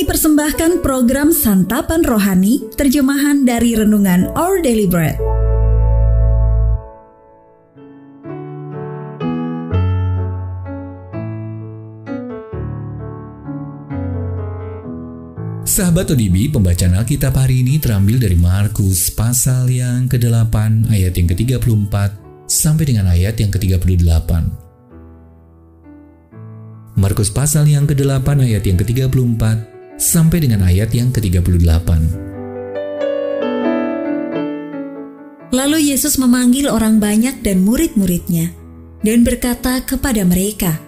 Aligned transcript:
Kami 0.00 0.16
persembahkan 0.16 0.80
program 0.80 1.28
Santapan 1.28 2.00
Rohani, 2.00 2.72
terjemahan 2.72 3.44
dari 3.44 3.76
Renungan 3.76 4.32
Our 4.32 4.64
Daily 4.64 4.88
Bread. 4.88 5.20
Sahabat 15.68 16.08
ODB, 16.16 16.48
pembacaan 16.48 16.96
Alkitab 16.96 17.36
hari 17.36 17.60
ini 17.60 17.76
terambil 17.76 18.16
dari 18.24 18.40
Markus 18.40 19.12
pasal 19.12 19.68
yang 19.68 20.08
ke-8 20.08 20.88
ayat 20.88 21.12
yang 21.12 21.28
ke-34 21.28 21.94
sampai 22.48 22.84
dengan 22.88 23.04
ayat 23.04 23.36
yang 23.36 23.52
ke-38. 23.52 24.32
Markus 26.96 27.28
pasal 27.28 27.68
yang 27.68 27.84
ke-8 27.84 28.48
ayat 28.48 28.64
yang 28.64 28.80
ke-34 28.80 29.76
sampai 30.00 30.48
dengan 30.48 30.64
ayat 30.64 30.90
yang 30.96 31.12
ke-38. 31.12 31.88
Lalu 35.52 35.92
Yesus 35.92 36.16
memanggil 36.16 36.72
orang 36.72 36.96
banyak 36.96 37.44
dan 37.44 37.60
murid-muridnya 37.60 38.48
dan 39.04 39.20
berkata 39.22 39.84
kepada 39.84 40.24
mereka, 40.24 40.80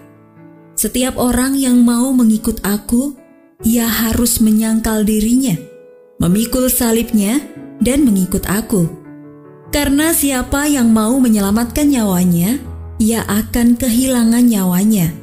"Setiap 0.73 1.15
orang 1.21 1.53
yang 1.53 1.85
mau 1.85 2.09
mengikut 2.09 2.57
Aku, 2.65 3.13
ia 3.61 3.85
harus 3.85 4.41
menyangkal 4.41 5.05
dirinya, 5.05 5.55
memikul 6.17 6.67
salibnya, 6.67 7.39
dan 7.83 8.07
mengikut 8.07 8.43
Aku. 8.47 8.87
Karena 9.73 10.13
siapa 10.13 10.69
yang 10.69 10.93
mau 10.93 11.17
menyelamatkan 11.17 11.89
nyawanya, 11.89 12.61
ia 13.01 13.25
akan 13.25 13.75
kehilangan 13.75 14.45
nyawanya. 14.45 15.22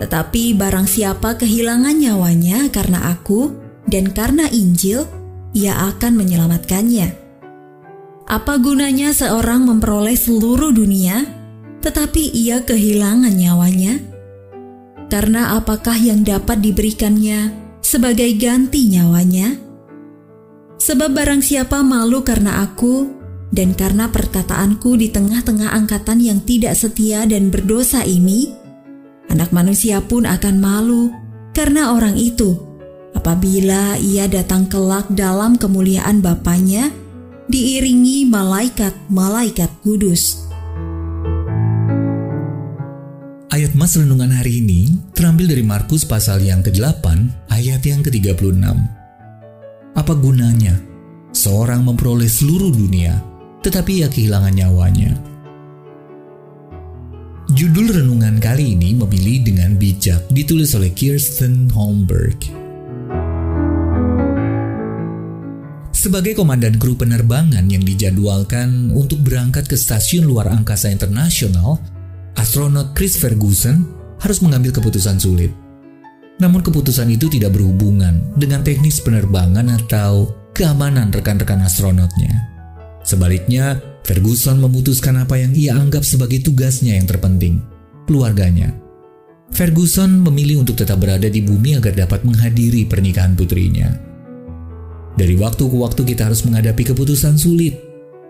Tetapi 0.00 0.56
barang 0.56 0.88
siapa 0.88 1.36
kehilangan 1.36 1.92
nyawanya 1.92 2.72
karena 2.72 3.12
Aku 3.12 3.52
dan 3.84 4.08
karena 4.16 4.48
Injil, 4.48 5.04
ia 5.52 5.76
akan 5.92 6.16
menyelamatkannya. 6.16 7.20
Apa 8.30 8.62
gunanya 8.62 9.12
seorang 9.12 9.66
memperoleh 9.66 10.14
seluruh 10.16 10.72
dunia, 10.72 11.26
tetapi 11.84 12.32
ia 12.32 12.62
kehilangan 12.62 13.34
nyawanya? 13.34 13.98
Karena 15.10 15.58
apakah 15.58 15.98
yang 15.98 16.22
dapat 16.22 16.62
diberikannya 16.62 17.50
sebagai 17.82 18.30
ganti 18.38 18.86
nyawanya? 18.86 19.58
Sebab 20.78 21.10
barang 21.12 21.42
siapa 21.42 21.82
malu 21.82 22.22
karena 22.22 22.62
aku 22.62 23.10
dan 23.50 23.74
karena 23.74 24.06
perkataanku 24.06 24.94
di 24.94 25.10
tengah-tengah 25.10 25.74
angkatan 25.74 26.22
yang 26.22 26.38
tidak 26.46 26.78
setia 26.78 27.26
dan 27.26 27.50
berdosa 27.50 28.06
ini, 28.06 28.54
anak 29.30 29.54
manusia 29.54 30.02
pun 30.02 30.26
akan 30.26 30.58
malu 30.58 31.14
karena 31.54 31.94
orang 31.94 32.18
itu 32.18 32.58
apabila 33.14 33.96
ia 34.02 34.26
datang 34.26 34.66
kelak 34.66 35.06
dalam 35.14 35.54
kemuliaan 35.54 36.18
Bapaknya 36.18 36.90
diiringi 37.46 38.26
malaikat-malaikat 38.26 39.70
kudus. 39.82 40.46
Ayat 43.50 43.74
Mas 43.74 43.98
Renungan 43.98 44.30
hari 44.30 44.62
ini 44.62 44.94
terambil 45.10 45.50
dari 45.50 45.66
Markus 45.66 46.06
pasal 46.06 46.46
yang 46.46 46.62
ke-8 46.62 47.02
ayat 47.50 47.82
yang 47.82 48.02
ke-36. 48.06 48.62
Apa 49.90 50.14
gunanya 50.14 50.78
seorang 51.34 51.82
memperoleh 51.82 52.30
seluruh 52.30 52.70
dunia 52.70 53.18
tetapi 53.60 54.06
ia 54.06 54.08
kehilangan 54.08 54.54
nyawanya? 54.54 55.29
Judul 57.50 57.90
renungan 57.90 58.38
kali 58.38 58.78
ini 58.78 58.94
memilih 58.94 59.42
dengan 59.42 59.74
bijak 59.74 60.22
ditulis 60.30 60.70
oleh 60.78 60.94
Kirsten 60.94 61.66
Holmberg. 61.74 62.38
Sebagai 65.90 66.38
komandan 66.38 66.78
kru 66.78 66.94
penerbangan 66.94 67.66
yang 67.66 67.82
dijadwalkan 67.82 68.94
untuk 68.94 69.26
berangkat 69.26 69.66
ke 69.66 69.74
stasiun 69.74 70.30
luar 70.30 70.46
angkasa 70.46 70.94
internasional, 70.94 71.82
astronot 72.38 72.94
Chris 72.94 73.18
Ferguson 73.18 73.82
harus 74.22 74.38
mengambil 74.46 74.70
keputusan 74.70 75.18
sulit. 75.18 75.50
Namun 76.38 76.62
keputusan 76.62 77.10
itu 77.10 77.26
tidak 77.26 77.58
berhubungan 77.58 78.30
dengan 78.38 78.62
teknis 78.62 79.02
penerbangan 79.02 79.74
atau 79.74 80.38
keamanan 80.54 81.10
rekan-rekan 81.10 81.66
astronotnya. 81.66 82.46
Sebaliknya, 83.02 83.89
Ferguson 84.04 84.58
memutuskan 84.58 85.20
apa 85.20 85.36
yang 85.38 85.52
ia 85.52 85.76
anggap 85.76 86.02
sebagai 86.02 86.40
tugasnya 86.42 86.96
yang 86.96 87.06
terpenting, 87.06 87.60
keluarganya. 88.08 88.72
Ferguson 89.50 90.22
memilih 90.22 90.62
untuk 90.62 90.78
tetap 90.78 91.02
berada 91.02 91.26
di 91.26 91.42
bumi 91.42 91.74
agar 91.76 91.94
dapat 92.06 92.22
menghadiri 92.22 92.86
pernikahan 92.86 93.34
putrinya. 93.34 93.90
Dari 95.18 95.34
waktu 95.36 95.66
ke 95.66 95.76
waktu 95.76 96.02
kita 96.06 96.30
harus 96.30 96.46
menghadapi 96.46 96.94
keputusan 96.94 97.36
sulit. 97.36 97.76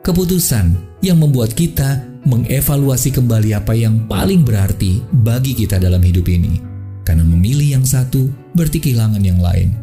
Keputusan 0.00 0.96
yang 1.04 1.20
membuat 1.20 1.52
kita 1.52 2.08
mengevaluasi 2.24 3.12
kembali 3.12 3.52
apa 3.52 3.76
yang 3.76 4.08
paling 4.08 4.42
berarti 4.42 5.04
bagi 5.12 5.52
kita 5.52 5.76
dalam 5.76 6.00
hidup 6.00 6.24
ini. 6.24 6.56
Karena 7.04 7.20
memilih 7.20 7.76
yang 7.80 7.84
satu 7.84 8.32
berarti 8.56 8.80
kehilangan 8.80 9.20
yang 9.20 9.44
lain. 9.44 9.76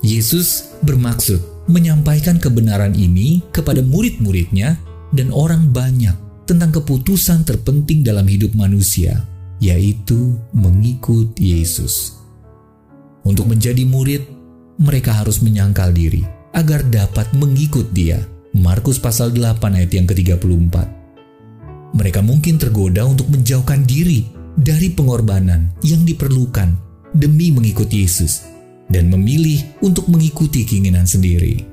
Yesus 0.00 0.72
bermaksud 0.80 1.53
menyampaikan 1.66 2.36
kebenaran 2.36 2.92
ini 2.92 3.40
kepada 3.52 3.80
murid-muridnya 3.80 4.76
dan 5.14 5.32
orang 5.32 5.72
banyak 5.72 6.14
tentang 6.44 6.74
keputusan 6.74 7.46
terpenting 7.48 8.04
dalam 8.04 8.28
hidup 8.28 8.52
manusia, 8.52 9.24
yaitu 9.60 10.36
mengikut 10.52 11.32
Yesus. 11.40 12.20
Untuk 13.24 13.48
menjadi 13.48 13.88
murid, 13.88 14.28
mereka 14.76 15.16
harus 15.16 15.40
menyangkal 15.40 15.94
diri 15.96 16.20
agar 16.52 16.84
dapat 16.84 17.32
mengikut 17.32 17.88
dia. 17.96 18.20
Markus 18.54 19.02
pasal 19.02 19.34
8 19.34 19.58
ayat 19.74 19.90
yang 19.90 20.06
ke-34. 20.06 20.76
Mereka 21.94 22.20
mungkin 22.22 22.54
tergoda 22.60 23.02
untuk 23.02 23.26
menjauhkan 23.32 23.82
diri 23.82 24.28
dari 24.54 24.94
pengorbanan 24.94 25.74
yang 25.82 26.06
diperlukan 26.06 26.70
demi 27.10 27.50
mengikut 27.50 27.90
Yesus 27.90 28.53
dan 28.92 29.08
memilih 29.08 29.62
untuk 29.80 30.06
mengikuti 30.10 30.64
keinginan 30.64 31.08
sendiri. 31.08 31.64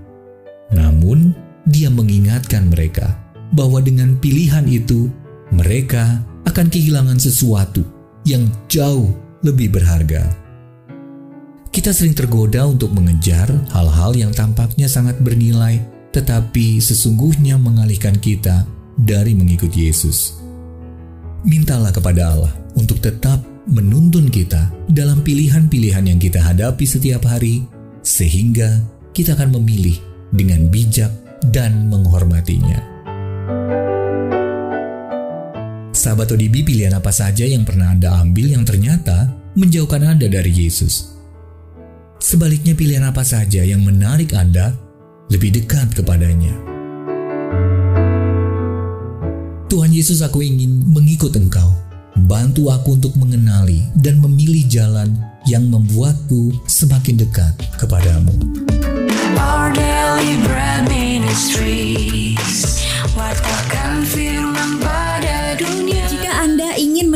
Namun, 0.72 1.36
dia 1.68 1.92
mengingatkan 1.92 2.72
mereka 2.72 3.20
bahwa 3.52 3.84
dengan 3.84 4.16
pilihan 4.18 4.66
itu 4.66 5.12
mereka 5.52 6.24
akan 6.48 6.68
kehilangan 6.72 7.20
sesuatu 7.20 7.84
yang 8.24 8.48
jauh 8.72 9.12
lebih 9.44 9.74
berharga. 9.74 10.32
Kita 11.72 11.96
sering 11.96 12.12
tergoda 12.12 12.68
untuk 12.68 12.92
mengejar 12.92 13.48
hal-hal 13.72 14.12
yang 14.16 14.32
tampaknya 14.36 14.92
sangat 14.92 15.20
bernilai, 15.24 15.80
tetapi 16.12 16.84
sesungguhnya 16.84 17.56
mengalihkan 17.56 18.20
kita 18.20 18.68
dari 19.00 19.32
mengikut 19.32 19.72
Yesus. 19.72 20.36
Mintalah 21.48 21.96
kepada 21.96 22.36
Allah 22.36 22.54
untuk 22.76 23.00
tetap 23.00 23.42
menuntun 23.70 24.32
kita 24.32 24.74
dalam 24.90 25.22
pilihan-pilihan 25.22 26.06
yang 26.10 26.18
kita 26.18 26.42
hadapi 26.42 26.86
setiap 26.88 27.26
hari, 27.30 27.66
sehingga 28.02 28.82
kita 29.14 29.38
akan 29.38 29.62
memilih 29.62 29.98
dengan 30.34 30.72
bijak 30.72 31.12
dan 31.54 31.90
menghormatinya. 31.92 32.80
Sahabat 35.92 36.34
ODB, 36.34 36.66
pilihan 36.66 36.98
apa 36.98 37.14
saja 37.14 37.46
yang 37.46 37.62
pernah 37.62 37.94
Anda 37.94 38.18
ambil 38.26 38.58
yang 38.58 38.66
ternyata 38.66 39.30
menjauhkan 39.54 40.02
Anda 40.02 40.26
dari 40.32 40.50
Yesus? 40.50 41.14
Sebaliknya 42.18 42.74
pilihan 42.74 43.06
apa 43.06 43.22
saja 43.22 43.62
yang 43.62 43.86
menarik 43.86 44.34
Anda 44.34 44.74
lebih 45.30 45.62
dekat 45.62 45.94
kepadanya. 45.94 46.54
Tuhan 49.70 49.92
Yesus 49.94 50.26
aku 50.26 50.42
ingin 50.42 50.90
mengikut 50.90 51.32
engkau. 51.38 51.91
Bantu 52.30 52.70
aku 52.70 53.02
untuk 53.02 53.14
mengenali 53.18 53.82
dan 53.98 54.22
memilih 54.22 54.66
jalan 54.70 55.10
yang 55.50 55.66
membuatku 55.66 56.54
semakin 56.70 57.18
dekat 57.18 57.54
kepadamu. 57.82 58.34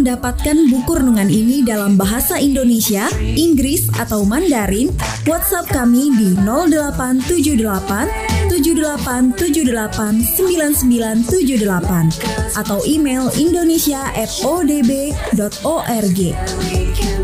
Mendapatkan 0.05 0.69
buku 0.69 1.01
renungan 1.01 1.33
ini 1.33 1.65
dalam 1.65 1.97
bahasa 1.97 2.37
Indonesia, 2.37 3.09
Inggris, 3.17 3.89
atau 3.97 4.21
Mandarin, 4.21 4.93
WhatsApp 5.25 5.65
kami 5.73 6.13
di 6.13 6.37
0878 6.45 8.53
7878 8.53 11.33
9978 11.33 12.53
atau 12.53 12.85
email 12.85 13.33
indonesia@odb.org 13.33 16.19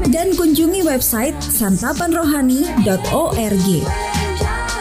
dan 0.10 0.34
kunjungi 0.34 0.82
website 0.82 1.38
santapanrohani.org. 1.38 4.11